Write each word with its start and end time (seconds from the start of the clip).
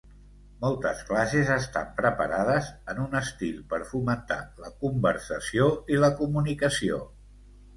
Moltes 0.61 1.01
classes 1.09 1.51
estan 1.55 1.91
preparades 1.99 2.71
en 2.93 3.03
un 3.03 3.13
estil 3.21 3.61
per 3.75 3.81
fomentar 3.91 4.41
la 4.65 4.73
conversació 4.87 5.69
i 5.97 6.01
la 6.07 6.11
comunicació. 6.25 7.03